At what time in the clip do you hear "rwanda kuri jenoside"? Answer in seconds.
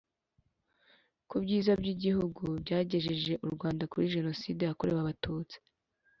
3.53-4.61